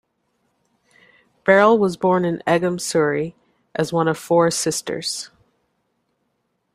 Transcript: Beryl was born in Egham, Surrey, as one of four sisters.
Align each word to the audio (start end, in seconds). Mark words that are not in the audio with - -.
Beryl 1.45 1.77
was 1.77 1.95
born 1.95 2.25
in 2.25 2.41
Egham, 2.47 2.79
Surrey, 2.79 3.35
as 3.75 3.93
one 3.93 4.07
of 4.07 4.17
four 4.17 4.49
sisters. 4.49 5.29